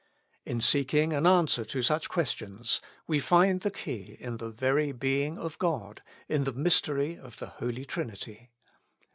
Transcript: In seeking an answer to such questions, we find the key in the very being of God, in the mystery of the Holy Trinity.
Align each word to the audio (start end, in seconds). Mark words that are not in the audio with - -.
In 0.47 0.61
seeking 0.61 1.13
an 1.13 1.27
answer 1.27 1.63
to 1.65 1.83
such 1.83 2.09
questions, 2.09 2.81
we 3.05 3.19
find 3.19 3.61
the 3.61 3.69
key 3.69 4.17
in 4.19 4.37
the 4.37 4.49
very 4.49 4.91
being 4.91 5.37
of 5.37 5.59
God, 5.59 6.01
in 6.27 6.43
the 6.43 6.53
mystery 6.53 7.19
of 7.19 7.37
the 7.37 7.45
Holy 7.45 7.85
Trinity. 7.85 8.49